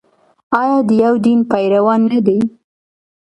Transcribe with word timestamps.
آیا 0.59 0.77
د 0.87 0.89
یو 1.03 1.13
دین 1.25 1.39
پیروان 1.51 2.01
نه 2.11 2.19
دي؟ 2.25 2.37